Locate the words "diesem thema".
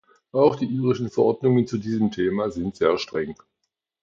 1.77-2.49